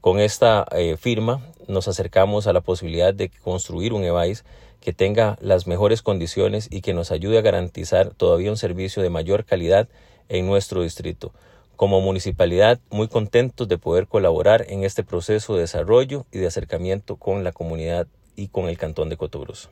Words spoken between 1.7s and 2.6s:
acercamos a